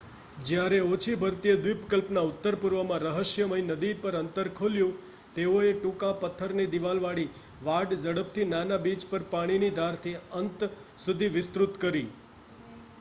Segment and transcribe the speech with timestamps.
[0.41, 4.95] જ્યારે ઓછી ભરતીએ દ્વિપકલ્પના ઉત્તરપૂર્વમાં રહસ્યમય નદી પર અંતર ખોલ્યું
[5.35, 7.27] તેઓએ ટૂંકા પથ્થરની દિવાલવાળી
[7.63, 10.67] વાડ ઝડપથી નાના બીચ પર પાણીની ધારથી અંત
[11.01, 12.05] સુધી વિસ્તૃત કરી